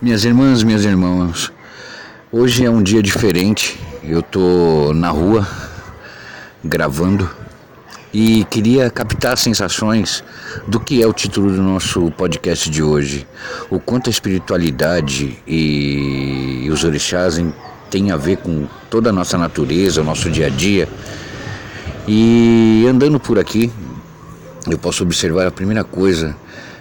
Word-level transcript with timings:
Minhas 0.00 0.24
irmãs, 0.24 0.62
meus 0.62 0.84
irmãos, 0.84 1.52
hoje 2.30 2.64
é 2.64 2.70
um 2.70 2.80
dia 2.80 3.02
diferente. 3.02 3.76
Eu 4.04 4.22
tô 4.22 4.92
na 4.94 5.10
rua 5.10 5.44
gravando 6.62 7.28
e 8.14 8.44
queria 8.44 8.90
captar 8.90 9.36
sensações 9.36 10.22
do 10.68 10.78
que 10.78 11.02
é 11.02 11.06
o 11.08 11.12
título 11.12 11.50
do 11.50 11.60
nosso 11.60 12.12
podcast 12.12 12.70
de 12.70 12.80
hoje. 12.80 13.26
O 13.68 13.80
quanto 13.80 14.08
a 14.08 14.10
espiritualidade 14.12 15.42
e 15.44 16.68
os 16.70 16.84
orixás 16.84 17.42
têm 17.90 18.12
a 18.12 18.16
ver 18.16 18.36
com 18.36 18.68
toda 18.88 19.10
a 19.10 19.12
nossa 19.12 19.36
natureza, 19.36 20.00
o 20.00 20.04
nosso 20.04 20.30
dia 20.30 20.46
a 20.46 20.50
dia. 20.50 20.88
E 22.06 22.86
andando 22.88 23.18
por 23.18 23.36
aqui, 23.36 23.68
eu 24.70 24.78
posso 24.78 25.02
observar 25.02 25.48
a 25.48 25.50
primeira 25.50 25.82
coisa 25.82 26.36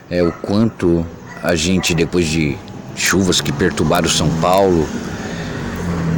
é 0.08 0.22
o 0.22 0.31
quanto 0.31 1.03
a 1.42 1.55
gente, 1.55 1.95
depois 1.95 2.27
de 2.27 2.55
chuvas 2.98 3.40
que 3.40 3.53
perturbaram 3.53 4.09
São 4.09 4.30
Paulo, 4.42 4.90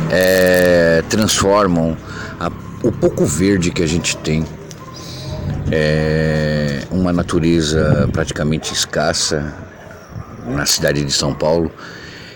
é, 0.10 1.04
transformam 1.10 1.96
a, 2.40 2.50
o 2.82 2.92
pouco 2.92 3.26
verde 3.26 3.70
que 3.70 3.84
a 3.84 3.88
gente 3.88 4.18
tem 4.18 4.44
é 5.72 6.82
uma 6.90 7.14
natureza 7.14 8.10
praticamente 8.12 8.74
escassa 8.74 9.54
na 10.48 10.66
cidade 10.66 11.04
de 11.04 11.12
São 11.12 11.34
Paulo 11.34 11.72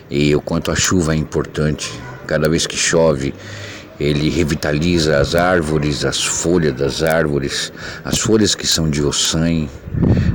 e 0.09 0.35
o 0.35 0.41
quanto 0.41 0.69
a 0.72 0.75
chuva 0.75 1.13
é 1.13 1.17
importante. 1.17 1.91
Cada 2.28 2.47
vez 2.47 2.67
que 2.67 2.78
chove, 2.78 3.33
ele 4.00 4.30
revitaliza 4.30 5.17
as 5.17 5.33
árvores, 5.33 6.05
as 6.05 6.23
folhas 6.23 6.73
das 6.73 7.02
árvores, 7.02 7.73
as 8.05 8.19
folhas 8.19 8.53
que 8.53 8.67
são 8.67 8.89
de 8.89 9.02
ossanha, 9.03 9.67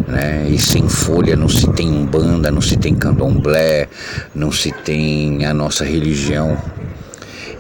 né? 0.09 0.49
E 0.49 0.59
sem 0.59 0.89
folha 0.89 1.37
não 1.37 1.49
se 1.49 1.71
tem 1.73 1.89
umbanda, 1.89 2.51
não 2.51 2.63
se 2.63 2.77
tem 2.77 2.95
candomblé, 2.95 3.89
não 4.35 4.51
se 4.51 4.73
tem 4.73 5.45
a 5.45 5.53
nossa 5.53 5.85
religião. 5.85 6.61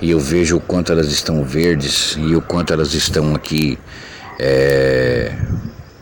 E 0.00 0.10
eu 0.10 0.18
vejo 0.18 0.56
o 0.56 0.60
quanto 0.60 0.90
elas 0.90 1.08
estão 1.08 1.44
verdes 1.44 2.16
e 2.18 2.34
o 2.34 2.40
quanto 2.40 2.72
elas 2.72 2.94
estão 2.94 3.34
aqui 3.34 3.78
é, 4.38 5.36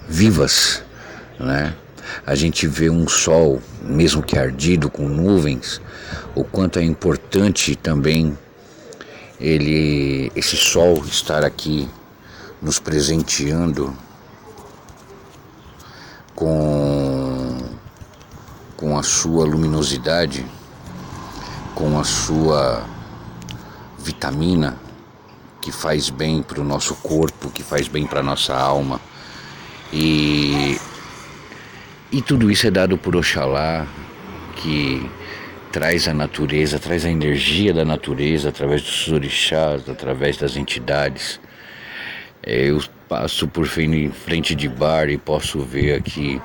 vivas, 0.09 0.83
né? 1.39 1.75
A 2.25 2.35
gente 2.35 2.67
vê 2.67 2.89
um 2.89 3.09
sol, 3.09 3.61
mesmo 3.83 4.23
que 4.23 4.39
ardido 4.39 4.89
com 4.89 5.09
nuvens, 5.09 5.81
o 6.35 6.45
quanto 6.45 6.79
é 6.79 6.85
importante 6.85 7.75
também 7.75 8.37
ele, 9.41 10.31
esse 10.37 10.57
sol 10.57 11.03
estar 11.05 11.45
aqui 11.45 11.89
nos 12.63 12.79
presenteando 12.79 13.97
com, 16.37 17.59
com 18.77 18.97
a 18.97 19.03
sua 19.03 19.45
luminosidade, 19.45 20.45
com 21.75 21.99
a 21.99 22.05
sua 22.05 22.85
vitamina 23.99 24.77
que 25.63 25.73
faz 25.73 26.11
bem 26.11 26.43
para 26.43 26.61
o 26.61 26.65
nosso 26.65 26.95
corpo, 26.97 27.51
que 27.51 27.63
faz 27.63 27.89
bem 27.89 28.07
para 28.07 28.21
a 28.21 28.23
nossa 28.23 28.55
alma. 28.55 29.01
E, 29.93 30.79
e 32.13 32.23
tudo 32.23 32.51
isso 32.51 32.67
é 32.67 32.71
dado 32.71 32.97
por 32.97 33.17
Oxalá, 33.17 33.87
que 34.57 35.11
traz 35.73 36.07
a 36.07 36.15
natureza, 36.15 36.79
traz 36.79 37.05
a 37.05 37.11
energia 37.11 37.73
da 37.73 37.85
natureza 37.85 38.51
através 38.51 38.83
dos 38.83 39.09
orixás, 39.09 39.89
através 39.89 40.37
das 40.37 40.57
entidades. 40.57 41.41
É, 42.43 42.71
eu 42.71 42.81
passo 43.09 43.47
por 43.47 43.67
frente 43.67 44.55
de 44.55 44.69
bar 44.69 45.09
e 45.09 45.17
posso 45.17 45.61
ver 45.61 45.95
aqui 45.95 46.41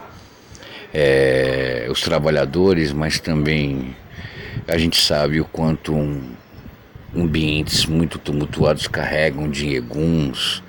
é, 0.93 1.87
os 1.89 2.01
trabalhadores, 2.01 2.93
mas 2.93 3.19
também 3.19 3.95
a 4.67 4.77
gente 4.77 4.99
sabe 4.99 5.39
o 5.39 5.45
quanto 5.45 5.93
um, 5.93 6.21
ambientes 7.15 7.85
muito 7.85 8.19
tumultuados 8.19 8.87
carregam 8.87 9.49
de 9.49 9.75
eguns, 9.75 10.61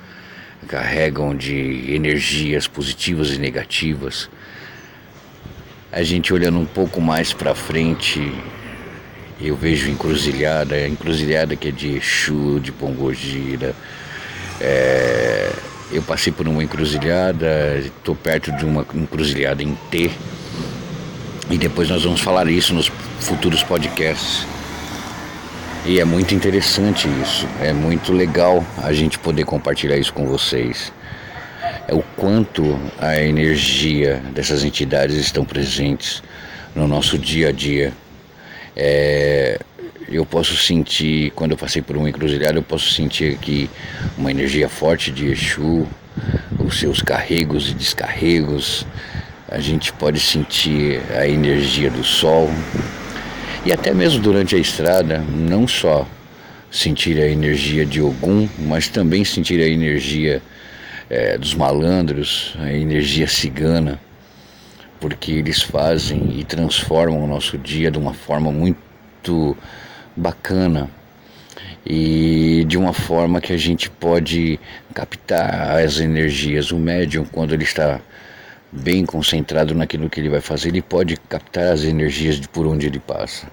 carregam 0.67 1.35
de 1.35 1.93
energias 1.93 2.67
positivas 2.67 3.31
e 3.31 3.37
negativas. 3.37 4.29
A 5.91 6.01
gente 6.01 6.33
olhando 6.33 6.57
um 6.57 6.65
pouco 6.65 6.99
mais 6.99 7.33
para 7.33 7.53
frente, 7.53 8.33
eu 9.39 9.55
vejo 9.55 9.91
encruzilhada, 9.91 10.87
encruzilhada 10.87 11.55
que 11.55 11.67
é 11.67 11.71
de 11.71 11.97
Exu, 11.97 12.59
de 12.59 12.71
Pongogira. 12.71 13.75
É, 14.59 15.51
eu 15.93 16.01
passei 16.01 16.33
por 16.33 16.47
uma 16.47 16.63
encruzilhada, 16.63 17.77
estou 17.77 18.15
perto 18.15 18.51
de 18.51 18.65
uma 18.65 18.85
encruzilhada 18.93 19.61
em 19.61 19.75
T. 19.91 20.09
E 21.49 21.57
depois 21.57 21.89
nós 21.89 22.03
vamos 22.03 22.19
falar 22.19 22.47
isso 22.49 22.73
nos 22.73 22.91
futuros 23.19 23.61
podcasts. 23.63 24.47
E 25.85 25.99
é 25.99 26.05
muito 26.05 26.33
interessante 26.33 27.07
isso, 27.21 27.45
é 27.61 27.73
muito 27.73 28.13
legal 28.13 28.65
a 28.81 28.93
gente 28.93 29.19
poder 29.19 29.45
compartilhar 29.45 29.97
isso 29.97 30.13
com 30.13 30.25
vocês. 30.25 30.91
É 31.87 31.93
o 31.93 32.01
quanto 32.15 32.79
a 32.97 33.21
energia 33.21 34.21
dessas 34.33 34.63
entidades 34.63 35.17
estão 35.17 35.43
presentes 35.43 36.23
no 36.73 36.87
nosso 36.87 37.17
dia 37.17 37.49
a 37.49 37.51
dia. 37.51 37.93
É, 38.75 39.59
eu 40.09 40.25
posso 40.25 40.55
sentir, 40.55 41.31
quando 41.31 41.51
eu 41.51 41.57
passei 41.57 41.81
por 41.81 41.97
uma 41.97 42.09
encruzilhada, 42.09 42.57
eu 42.57 42.63
posso 42.63 42.91
sentir 42.91 43.33
aqui 43.33 43.69
uma 44.17 44.31
energia 44.31 44.69
forte 44.69 45.11
de 45.11 45.27
Exu, 45.27 45.87
os 46.59 46.79
seus 46.79 47.01
carregos 47.01 47.69
e 47.69 47.73
descarregos. 47.73 48.85
A 49.47 49.59
gente 49.59 49.93
pode 49.93 50.19
sentir 50.19 51.01
a 51.15 51.27
energia 51.27 51.89
do 51.89 52.03
sol, 52.03 52.49
e 53.65 53.71
até 53.71 53.93
mesmo 53.93 54.21
durante 54.21 54.55
a 54.55 54.59
estrada, 54.59 55.19
não 55.19 55.67
só 55.67 56.07
sentir 56.69 57.21
a 57.21 57.27
energia 57.27 57.85
de 57.85 58.01
Ogum, 58.01 58.49
mas 58.57 58.87
também 58.87 59.23
sentir 59.23 59.61
a 59.61 59.67
energia 59.67 60.41
é, 61.09 61.37
dos 61.37 61.53
malandros, 61.53 62.55
a 62.59 62.73
energia 62.73 63.27
cigana, 63.27 63.99
porque 64.99 65.33
eles 65.33 65.61
fazem 65.61 66.39
e 66.39 66.43
transformam 66.43 67.23
o 67.23 67.27
nosso 67.27 67.57
dia 67.57 67.91
de 67.91 67.99
uma 67.99 68.13
forma 68.13 68.51
muito 68.51 69.55
bacana 70.15 70.89
e 71.85 72.63
de 72.67 72.77
uma 72.77 72.93
forma 72.93 73.41
que 73.41 73.51
a 73.51 73.57
gente 73.57 73.89
pode 73.89 74.59
captar 74.93 75.77
as 75.77 75.99
energias. 75.99 76.71
O 76.71 76.77
médium, 76.77 77.25
quando 77.25 77.53
ele 77.53 77.63
está 77.63 77.99
bem 78.71 79.05
concentrado 79.05 79.75
naquilo 79.75 80.09
que 80.09 80.19
ele 80.19 80.29
vai 80.29 80.41
fazer, 80.41 80.69
ele 80.69 80.81
pode 80.81 81.17
captar 81.17 81.73
as 81.73 81.83
energias 81.83 82.39
de 82.39 82.47
por 82.47 82.65
onde 82.65 82.87
ele 82.87 82.99
passa. 82.99 83.47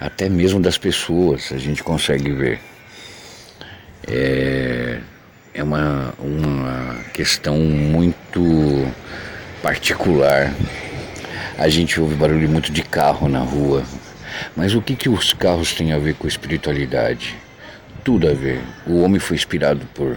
Até 0.00 0.28
mesmo 0.28 0.60
das 0.60 0.78
pessoas 0.78 1.52
a 1.52 1.58
gente 1.58 1.82
consegue 1.82 2.32
ver. 2.32 2.60
É, 4.06 4.98
é 5.52 5.62
uma, 5.62 6.14
uma 6.18 6.96
questão 7.12 7.58
muito 7.58 8.86
particular. 9.62 10.54
A 11.58 11.68
gente 11.68 12.00
ouve 12.00 12.14
barulho 12.14 12.48
muito 12.48 12.72
de 12.72 12.82
carro 12.82 13.28
na 13.28 13.40
rua. 13.40 13.84
Mas 14.56 14.74
o 14.74 14.82
que, 14.82 14.94
que 14.94 15.08
os 15.08 15.32
carros 15.32 15.74
têm 15.74 15.92
a 15.92 15.98
ver 15.98 16.14
com 16.14 16.26
espiritualidade? 16.26 17.34
Tudo 18.04 18.28
a 18.28 18.32
ver. 18.32 18.60
O 18.86 19.02
homem 19.02 19.18
foi 19.18 19.36
inspirado 19.36 19.86
por 19.94 20.16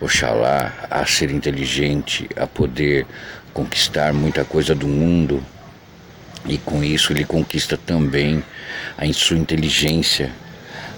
Oxalá 0.00 0.72
a 0.90 1.04
ser 1.06 1.30
inteligente, 1.30 2.28
a 2.36 2.46
poder 2.46 3.06
conquistar 3.52 4.12
muita 4.12 4.44
coisa 4.44 4.74
do 4.74 4.86
mundo 4.86 5.42
e 6.48 6.58
com 6.58 6.84
isso 6.84 7.12
ele 7.12 7.24
conquista 7.24 7.76
também 7.76 8.42
a 8.96 9.10
sua 9.12 9.36
inteligência, 9.36 10.30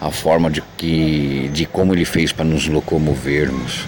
a 0.00 0.10
forma 0.10 0.50
de 0.50 0.62
que 0.76 1.48
de 1.52 1.64
como 1.66 1.94
ele 1.94 2.04
fez 2.04 2.32
para 2.32 2.44
nos 2.44 2.66
locomovermos. 2.66 3.86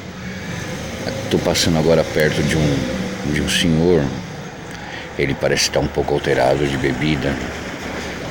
Estou 1.25 1.41
passando 1.41 1.79
agora 1.79 2.03
perto 2.03 2.43
de 2.43 2.57
um 2.57 3.33
de 3.33 3.43
um 3.43 3.49
senhor. 3.49 4.03
Ele 5.19 5.35
parece 5.35 5.65
estar 5.65 5.81
um 5.81 5.87
pouco 5.87 6.15
alterado 6.15 6.67
de 6.67 6.77
bebida. 6.79 7.35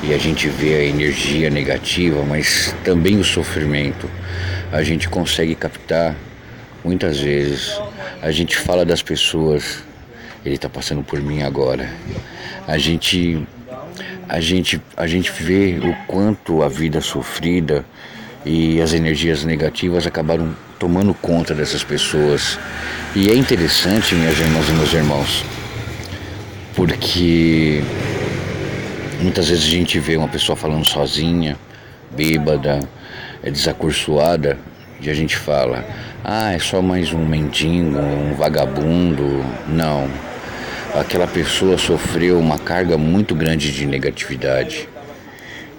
E 0.01 0.13
a 0.13 0.18
gente 0.18 0.48
vê 0.48 0.75
a 0.75 0.84
energia 0.84 1.50
negativa, 1.50 2.24
mas 2.24 2.74
também 2.84 3.19
o 3.19 3.24
sofrimento. 3.24 4.10
A 4.72 4.81
gente 4.81 5.10
consegue 5.10 5.56
captar 5.56 6.16
muitas 6.84 7.19
vezes. 7.19 7.78
A 8.22 8.31
gente 8.31 8.56
fala 8.56 8.86
das 8.86 9.01
pessoas, 9.01 9.84
ele 10.46 10.56
está 10.56 10.69
passando 10.69 11.04
por 11.04 11.22
mim 11.22 11.42
agora. 11.42 11.90
A 12.68 12.78
gente 12.78 13.46
a 14.28 14.40
gente 14.40 14.80
a 14.96 15.07
gente 15.07 15.31
vê 15.31 15.80
o 15.84 15.94
quanto 16.06 16.62
a 16.62 16.69
vida 16.69 17.01
sofrida 17.01 17.84
e 18.46 18.80
as 18.81 18.94
energias 18.94 19.44
negativas 19.44 20.07
acabaram 20.07 20.56
tomando 20.78 21.13
conta 21.13 21.54
dessas 21.54 21.84
pessoas. 21.84 22.57
E 23.16 23.30
é 23.30 23.36
interessante, 23.36 24.16
minhas 24.16 24.40
irmãs 24.40 24.69
e 24.69 24.72
meus 24.72 24.94
irmãos, 24.94 25.44
porque 26.75 27.84
muitas 29.19 29.50
vezes 29.50 29.66
a 29.66 29.69
gente 29.69 30.00
vê 30.00 30.18
uma 30.18 30.27
pessoa 30.27 30.56
falando 30.56 30.86
sozinha, 30.86 31.57
bêbada, 32.12 32.80
é 33.44 33.51
desacursoada, 33.51 34.57
e 35.01 35.10
a 35.10 35.13
gente 35.13 35.36
fala: 35.36 35.86
ah, 36.24 36.51
é 36.51 36.60
só 36.60 36.81
mais 36.81 37.13
um 37.13 37.25
mendigo, 37.25 37.98
um 37.98 38.33
vagabundo. 38.33 39.45
Não. 39.68 40.10
Aquela 40.94 41.27
pessoa 41.27 41.77
sofreu 41.77 42.39
uma 42.39 42.57
carga 42.57 42.98
muito 42.98 43.36
grande 43.36 43.71
de 43.71 43.86
negatividade. 43.86 44.89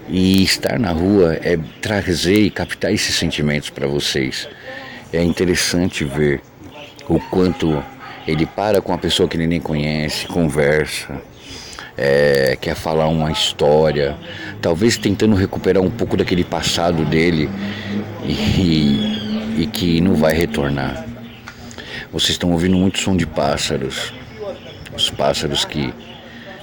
E 0.08 0.43
estar 0.43 0.78
na 0.78 0.90
rua 0.90 1.38
é 1.43 1.58
trazer 1.81 2.40
e 2.40 2.50
captar 2.50 2.93
esses 2.93 3.14
sentimentos 3.14 3.70
para 3.70 3.86
vocês. 3.86 4.48
É 5.12 5.22
interessante 5.22 6.04
ver 6.04 6.40
o 7.08 7.20
quanto 7.20 7.82
ele 8.26 8.46
para 8.46 8.81
com 8.81 8.93
a 8.93 8.98
pessoa 8.98 9.28
que 9.28 9.36
ele 9.36 9.46
nem 9.46 9.60
conhece, 9.60 10.26
conversa, 10.26 11.20
é, 12.02 12.56
quer 12.58 12.75
falar 12.75 13.08
uma 13.08 13.31
história, 13.31 14.17
talvez 14.62 14.97
tentando 14.97 15.35
recuperar 15.35 15.82
um 15.82 15.91
pouco 15.91 16.17
daquele 16.17 16.43
passado 16.43 17.05
dele 17.05 17.50
e, 18.25 19.58
e 19.58 19.69
que 19.70 20.00
não 20.00 20.14
vai 20.14 20.32
retornar. 20.32 21.05
Vocês 22.11 22.31
estão 22.31 22.52
ouvindo 22.52 22.75
muito 22.75 22.99
som 22.99 23.14
de 23.14 23.26
pássaros, 23.26 24.14
os 24.97 25.11
pássaros 25.11 25.67
que, 25.67 25.93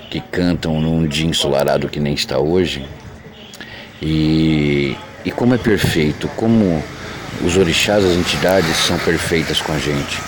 que 0.09 0.19
cantam 0.19 0.81
num 0.81 1.05
dia 1.05 1.27
ensolarado 1.27 1.87
que 1.87 1.99
nem 1.99 2.15
está 2.15 2.39
hoje. 2.39 2.83
E, 4.01 4.97
e 5.23 5.29
como 5.29 5.53
é 5.53 5.57
perfeito, 5.59 6.27
como 6.29 6.83
os 7.45 7.57
orixás, 7.57 8.03
as 8.03 8.17
entidades 8.17 8.75
são 8.75 8.97
perfeitas 8.97 9.61
com 9.61 9.71
a 9.71 9.77
gente. 9.77 10.19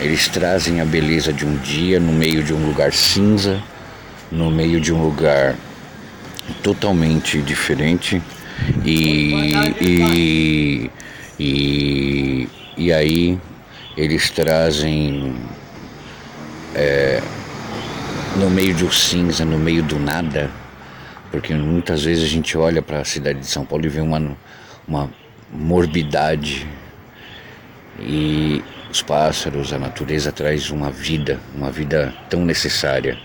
Eles 0.00 0.26
trazem 0.26 0.80
a 0.80 0.86
beleza 0.86 1.34
de 1.34 1.44
um 1.44 1.54
dia 1.58 2.00
no 2.00 2.12
meio 2.12 2.42
de 2.42 2.54
um 2.54 2.66
lugar 2.66 2.94
cinza, 2.94 3.62
no 4.32 4.50
meio 4.50 4.80
de 4.80 4.92
um 4.92 5.02
lugar 5.02 5.54
totalmente 6.62 7.40
diferente 7.42 8.20
e, 8.84 9.52
e, 9.80 10.90
e, 11.38 12.48
e 12.76 12.92
aí 12.92 13.38
eles 13.96 14.30
trazem 14.30 15.34
é, 16.74 17.20
no 18.36 18.48
meio 18.48 18.74
um 18.74 18.90
cinza, 18.90 19.44
no 19.44 19.58
meio 19.58 19.82
do 19.82 19.98
nada, 19.98 20.50
porque 21.30 21.54
muitas 21.54 22.04
vezes 22.04 22.24
a 22.24 22.28
gente 22.28 22.56
olha 22.56 22.80
para 22.80 23.00
a 23.00 23.04
cidade 23.04 23.40
de 23.40 23.46
São 23.46 23.66
Paulo 23.66 23.84
e 23.84 23.88
vê 23.88 24.00
uma, 24.00 24.36
uma 24.88 25.10
morbidade 25.52 26.66
e 28.00 28.64
os 28.90 29.02
pássaros, 29.02 29.72
a 29.72 29.78
natureza 29.78 30.32
traz 30.32 30.70
uma 30.70 30.90
vida, 30.90 31.38
uma 31.54 31.70
vida 31.70 32.14
tão 32.28 32.44
necessária, 32.44 33.18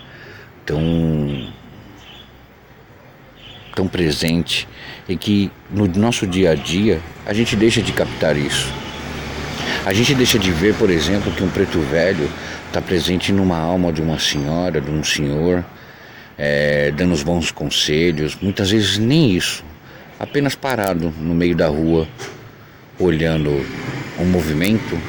tão 0.67 1.47
tão 3.73 3.87
presente 3.87 4.67
e 5.07 5.15
que 5.15 5.51
no 5.71 5.87
nosso 5.87 6.27
dia 6.27 6.51
a 6.51 6.55
dia 6.55 6.99
a 7.25 7.33
gente 7.33 7.55
deixa 7.55 7.81
de 7.81 7.91
captar 7.93 8.35
isso. 8.35 8.71
A 9.85 9.93
gente 9.93 10.13
deixa 10.15 10.37
de 10.37 10.51
ver, 10.51 10.73
por 10.75 10.89
exemplo, 10.89 11.31
que 11.31 11.43
um 11.43 11.49
preto 11.49 11.79
velho 11.79 12.29
está 12.67 12.81
presente 12.81 13.31
numa 13.31 13.57
alma 13.57 13.93
de 13.93 14.01
uma 14.01 14.19
senhora, 14.19 14.81
de 14.81 14.91
um 14.91 15.03
senhor, 15.03 15.63
é, 16.37 16.91
dando 16.91 17.13
os 17.13 17.23
bons 17.23 17.51
conselhos, 17.51 18.37
muitas 18.41 18.71
vezes 18.71 18.97
nem 18.97 19.31
isso, 19.31 19.63
apenas 20.19 20.55
parado 20.55 21.13
no 21.19 21.33
meio 21.33 21.55
da 21.55 21.67
rua, 21.67 22.07
olhando 22.99 23.63
um 24.19 24.25
movimento, 24.25 24.99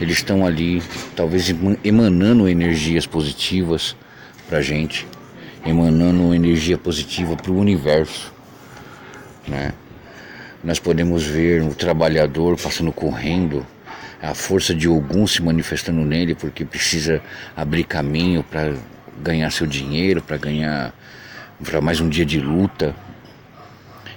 eles 0.00 0.18
estão 0.18 0.44
ali, 0.44 0.82
talvez 1.16 1.52
emanando 1.82 2.48
energias 2.48 3.06
positivas 3.06 3.96
para 4.52 4.58
a 4.58 4.62
gente, 4.62 5.06
emanando 5.64 6.34
energia 6.34 6.76
positiva 6.76 7.34
para 7.34 7.50
o 7.50 7.58
universo, 7.58 8.30
né? 9.48 9.72
Nós 10.62 10.78
podemos 10.78 11.24
ver 11.24 11.62
o 11.62 11.74
trabalhador 11.74 12.58
passando 12.60 12.92
correndo, 12.92 13.66
a 14.20 14.34
força 14.34 14.74
de 14.74 14.86
Ogum 14.86 15.26
se 15.26 15.40
manifestando 15.40 16.04
nele 16.04 16.34
porque 16.34 16.66
precisa 16.66 17.22
abrir 17.56 17.84
caminho 17.84 18.42
para 18.42 18.74
ganhar 19.22 19.50
seu 19.50 19.66
dinheiro, 19.66 20.20
para 20.20 20.36
ganhar 20.36 20.92
para 21.64 21.80
mais 21.80 21.98
um 21.98 22.10
dia 22.10 22.26
de 22.26 22.38
luta. 22.38 22.94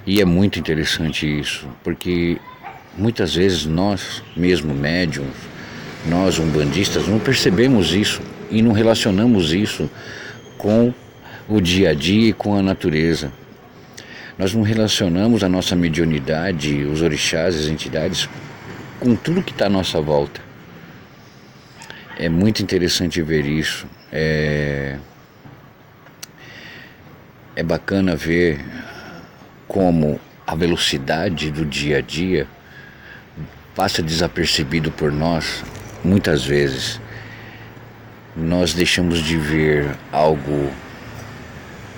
E 0.06 0.20
é 0.20 0.24
muito 0.26 0.58
interessante 0.58 1.26
isso, 1.26 1.66
porque 1.82 2.36
muitas 2.94 3.34
vezes 3.34 3.64
nós, 3.64 4.22
mesmo 4.36 4.74
médiums, 4.74 5.34
nós 6.04 6.38
umbandistas, 6.38 7.08
não 7.08 7.18
percebemos 7.18 7.94
isso 7.94 8.20
e 8.50 8.60
não 8.60 8.72
relacionamos 8.72 9.52
isso 9.54 9.88
com 10.58 10.92
o 11.48 11.60
dia 11.60 11.90
a 11.90 11.94
dia 11.94 12.30
e 12.30 12.32
com 12.32 12.56
a 12.56 12.62
natureza. 12.62 13.32
Nós 14.38 14.52
não 14.52 14.62
relacionamos 14.62 15.42
a 15.42 15.48
nossa 15.48 15.74
mediunidade, 15.74 16.84
os 16.84 17.00
orixás, 17.00 17.56
as 17.56 17.66
entidades, 17.66 18.28
com 19.00 19.16
tudo 19.16 19.42
que 19.42 19.52
está 19.52 19.66
à 19.66 19.70
nossa 19.70 20.00
volta. 20.00 20.40
É 22.18 22.28
muito 22.28 22.62
interessante 22.62 23.22
ver 23.22 23.46
isso. 23.46 23.86
É, 24.12 24.98
é 27.54 27.62
bacana 27.62 28.14
ver 28.14 28.64
como 29.66 30.20
a 30.46 30.54
velocidade 30.54 31.50
do 31.50 31.64
dia 31.64 31.98
a 31.98 32.00
dia 32.00 32.46
passa 33.74 34.02
desapercebido 34.02 34.90
por 34.90 35.10
nós 35.12 35.64
muitas 36.04 36.44
vezes. 36.44 37.00
Nós 38.36 38.74
deixamos 38.74 39.20
de 39.20 39.38
ver 39.38 39.96
algo 40.12 40.70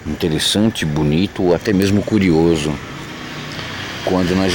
interessante, 0.07 0.85
bonito 0.85 1.42
ou 1.42 1.54
até 1.54 1.73
mesmo 1.73 2.00
curioso 2.00 2.73
quando 4.04 4.37
nós 4.37 4.52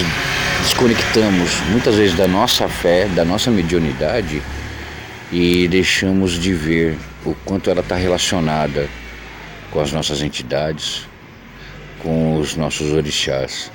desconectamos 0.61 1.59
muitas 1.69 1.95
vezes 1.95 2.15
da 2.15 2.25
nossa 2.25 2.69
fé, 2.69 3.05
da 3.09 3.25
nossa 3.25 3.51
mediunidade 3.51 4.41
e 5.29 5.67
deixamos 5.67 6.39
de 6.39 6.53
ver 6.53 6.97
o 7.25 7.35
quanto 7.43 7.69
ela 7.69 7.81
está 7.81 7.95
relacionada 7.95 8.87
com 9.69 9.81
as 9.81 9.91
nossas 9.91 10.21
entidades, 10.21 11.05
com 12.01 12.37
os 12.39 12.55
nossos 12.55 12.93
orixás. 12.93 13.69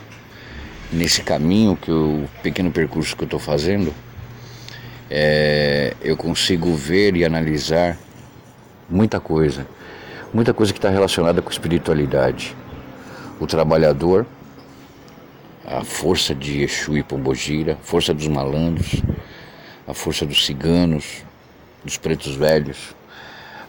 Nesse 0.90 1.20
caminho 1.20 1.76
que 1.76 1.90
o 1.90 2.24
pequeno 2.42 2.70
percurso 2.70 3.14
que 3.14 3.24
eu 3.24 3.26
estou 3.26 3.40
fazendo, 3.40 3.92
é, 5.10 5.94
eu 6.02 6.16
consigo 6.16 6.74
ver 6.74 7.16
e 7.16 7.24
analisar 7.24 7.96
muita 8.88 9.20
coisa, 9.20 9.66
muita 10.32 10.52
coisa 10.52 10.72
que 10.72 10.78
está 10.78 10.90
relacionada 10.90 11.40
com 11.40 11.50
espiritualidade. 11.50 12.56
O 13.40 13.46
trabalhador, 13.46 14.26
a 15.66 15.84
força 15.84 16.34
de 16.34 16.62
Exu 16.62 16.96
e 16.96 17.02
Pombogira, 17.02 17.74
a 17.74 17.84
força 17.84 18.12
dos 18.12 18.26
malandros, 18.26 19.02
a 19.86 19.94
força 19.94 20.26
dos 20.26 20.44
ciganos, 20.44 21.24
dos 21.84 21.96
pretos 21.96 22.34
velhos, 22.34 22.94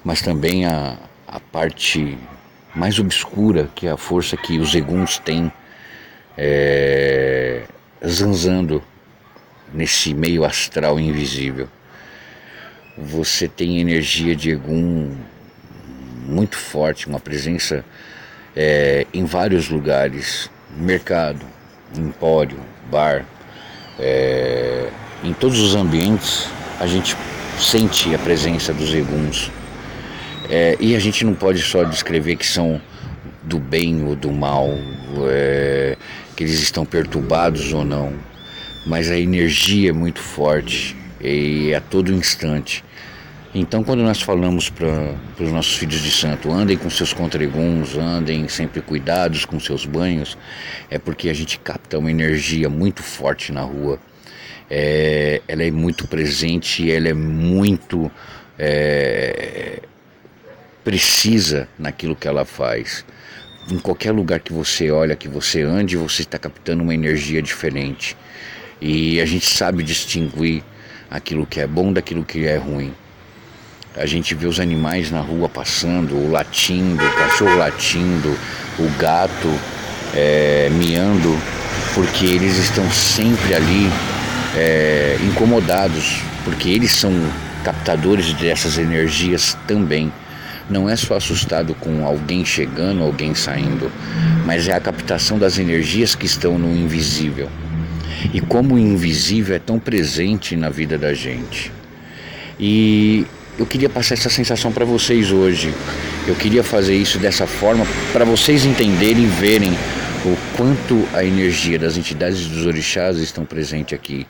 mas 0.04 0.22
também 0.22 0.66
a, 0.66 0.98
a 1.28 1.40
parte 1.40 2.18
mais 2.76 3.00
obscura, 3.00 3.70
que 3.76 3.88
é 3.88 3.92
a 3.92 3.98
força 3.98 4.36
que 4.36 4.60
os 4.60 4.74
eguns 4.76 5.18
têm 5.20 5.52
é, 6.38 7.64
zanzando 8.06 8.82
nesse 9.74 10.14
meio 10.14 10.44
astral 10.44 11.00
invisível. 11.00 11.68
Você 12.98 13.48
tem 13.48 13.80
energia 13.80 14.36
de 14.36 14.52
Egum 14.52 15.16
muito 16.26 16.58
forte, 16.58 17.08
uma 17.08 17.20
presença 17.20 17.84
é, 18.56 19.06
em 19.14 19.26
vários 19.26 19.70
lugares, 19.70 20.50
mercado, 20.78 21.46
empório, 21.98 22.60
bar, 22.92 23.26
é, 23.98 24.90
em 25.24 25.34
todos 25.34 25.60
os 25.60 25.76
ambientes 25.76 26.48
a 26.80 26.88
gente 26.88 27.16
sente 27.60 28.14
a 28.16 28.20
presença 28.20 28.74
dos 28.74 28.94
eguns. 28.94 29.52
É, 30.50 30.78
e 30.80 30.96
a 30.96 31.00
gente 31.00 31.26
não 31.26 31.34
pode 31.34 31.62
só 31.62 31.84
descrever 31.84 32.36
que 32.38 32.46
são 32.46 32.82
do 33.44 33.60
bem 33.60 34.04
ou 34.06 34.16
do 34.16 34.32
mal, 34.32 34.70
é, 35.30 35.98
que 36.36 36.44
eles 36.44 36.60
estão 36.60 36.86
perturbados 36.86 37.74
ou 37.74 37.84
não, 37.84 38.14
mas 38.90 39.10
a 39.12 39.18
energia 39.18 39.92
é 39.92 39.94
muito 39.94 40.20
forte 40.20 40.98
e 41.22 41.74
a 41.76 41.80
todo 41.80 42.12
instante 42.12 42.84
Então, 43.54 43.84
quando 43.84 44.02
nós 44.04 44.22
falamos 44.22 44.70
para 44.70 45.16
os 45.40 45.52
nossos 45.52 45.76
filhos 45.76 46.02
de 46.02 46.12
santo, 46.12 46.52
andem 46.52 46.78
com 46.78 46.90
seus 46.90 47.14
contreguns, 47.14 47.96
andem 47.98 48.48
sempre 48.48 48.82
cuidados 48.82 49.46
com 49.46 49.60
seus 49.60 49.86
banhos, 49.86 50.38
é 50.90 51.00
porque 51.00 51.30
a 51.30 51.34
gente 51.34 51.60
capta 51.60 51.98
uma 51.98 52.12
energia 52.12 52.70
muito 52.70 53.02
forte 53.04 53.52
na 53.52 53.62
rua. 53.62 54.00
É, 54.70 55.42
ela 55.48 55.64
é 55.64 55.72
muito 55.72 56.08
presente, 56.08 56.92
ela 56.92 57.10
é 57.10 57.14
muito 57.14 58.12
é, 58.58 59.82
precisa 60.84 61.68
naquilo 61.78 62.16
que 62.16 62.28
ela 62.28 62.46
faz. 62.46 63.06
Em 63.72 63.80
qualquer 63.80 64.12
lugar 64.12 64.40
que 64.40 64.54
você 64.54 64.92
olha, 64.92 65.16
que 65.16 65.28
você 65.28 65.62
ande, 65.64 65.98
você 65.98 66.24
está 66.24 66.38
captando 66.40 66.84
uma 66.84 66.94
energia 66.94 67.42
diferente. 67.42 68.18
E 68.82 69.20
a 69.20 69.26
gente 69.26 69.46
sabe 69.46 69.84
distinguir 69.84 70.64
aquilo 71.10 71.46
que 71.46 71.60
é 71.60 71.68
bom 71.68 71.92
daquilo 71.92 72.24
que 72.24 72.46
é 72.46 72.58
ruim. 72.58 72.94
A 73.98 74.06
gente 74.06 74.34
vê 74.36 74.48
os 74.48 74.60
animais 74.60 75.12
na 75.12 75.20
rua 75.20 75.50
passando, 75.50 76.16
o 76.16 76.32
latindo, 76.32 77.04
o 77.04 77.16
cachorro 77.16 77.58
latindo, 77.58 78.38
o 78.78 78.90
gato 78.98 79.54
é, 80.14 80.70
miando, 80.72 81.36
porque 81.94 82.26
eles 82.26 82.58
estão 82.58 82.90
sempre 82.92 83.56
ali 83.56 83.90
é, 84.56 85.18
incomodados, 85.24 86.22
porque 86.46 86.70
eles 86.70 86.92
são 86.92 87.12
captadores 87.64 88.32
dessas 88.34 88.78
energias 88.78 89.58
também. 89.68 90.14
Não 90.70 90.88
é 90.88 90.96
só 90.96 91.18
assustado 91.18 91.74
com 91.74 92.06
alguém 92.06 92.46
chegando, 92.46 93.04
alguém 93.04 93.34
saindo, 93.34 93.92
mas 94.46 94.68
é 94.68 94.74
a 94.74 94.80
captação 94.80 95.40
das 95.40 95.58
energias 95.58 96.14
que 96.14 96.28
estão 96.28 96.58
no 96.60 96.74
invisível. 96.76 97.50
E 98.34 98.42
como 98.42 98.76
o 98.76 98.80
invisível 98.80 99.56
é 99.56 99.60
tão 99.60 99.80
presente 99.80 100.56
na 100.56 100.70
vida 100.70 100.98
da 100.98 101.14
gente. 101.14 101.72
E 102.60 103.26
eu 103.58 103.66
queria 103.66 103.90
passar 103.90 104.14
essa 104.14 104.30
sensação 104.30 104.72
para 104.72 104.86
vocês 104.86 105.32
hoje. 105.32 105.74
Eu 106.28 106.36
queria 106.36 106.64
fazer 106.64 106.96
isso 106.96 107.18
dessa 107.18 107.48
forma 107.48 107.86
para 108.12 108.26
vocês 108.26 108.66
entenderem 108.66 109.24
e 109.24 109.28
verem 109.28 109.72
o 110.26 110.38
quanto 110.56 111.08
a 111.14 111.24
energia 111.24 111.80
das 111.80 111.98
entidades 111.98 112.46
dos 112.48 112.66
orixás 112.66 113.18
estão 113.18 113.46
presente 113.46 113.96
aqui. 113.96 114.28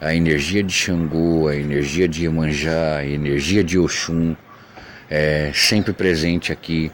A 0.00 0.14
energia 0.14 0.62
de 0.62 0.72
Xangô, 0.72 1.48
a 1.48 1.56
energia 1.56 2.06
de 2.06 2.22
Iemanjá, 2.22 2.98
a 2.98 3.06
energia 3.06 3.64
de 3.64 3.78
Oxum, 3.78 4.36
é 5.10 5.50
sempre 5.54 5.92
presente 5.92 6.52
aqui 6.52 6.90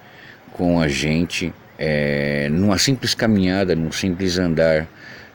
com 0.53 0.81
a 0.81 0.89
gente, 0.89 1.53
é, 1.83 2.47
numa 2.51 2.77
simples 2.77 3.15
caminhada, 3.15 3.75
num 3.75 3.91
simples 3.91 4.39
andar 4.39 4.87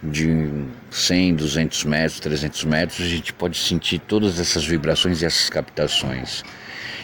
de 0.03 0.47
100, 0.91 1.35
200 1.35 1.83
metros, 1.85 2.19
300 2.19 2.63
metros, 2.65 3.01
a 3.01 3.09
gente 3.09 3.33
pode 3.33 3.57
sentir 3.57 3.97
todas 3.97 4.39
essas 4.39 4.63
vibrações 4.63 5.23
e 5.23 5.25
essas 5.25 5.49
captações. 5.49 6.43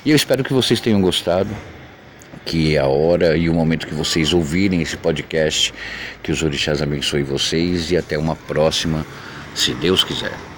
E 0.05 0.11
eu 0.11 0.15
espero 0.15 0.43
que 0.43 0.53
vocês 0.53 0.79
tenham 0.79 1.01
gostado, 1.01 1.49
que 2.45 2.77
a 2.77 2.85
hora 2.85 3.35
e 3.35 3.49
o 3.49 3.53
momento 3.53 3.87
que 3.87 3.95
vocês 3.95 4.31
ouvirem 4.31 4.81
esse 4.81 4.95
podcast, 4.95 5.73
que 6.21 6.31
os 6.31 6.43
orixás 6.43 6.79
abençoem 6.79 7.23
vocês 7.23 7.89
e 7.89 7.97
até 7.97 8.19
uma 8.19 8.35
próxima, 8.35 9.03
se 9.55 9.73
Deus 9.73 10.03
quiser. 10.03 10.50